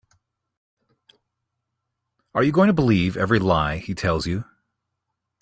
Are 2.33 2.41
you 2.41 2.51
going 2.51 2.65
to 2.65 2.73
believe 2.73 3.15
every 3.15 3.37
lie 3.37 3.77
he 3.77 3.93
tells 3.93 4.25
you? 4.25 4.45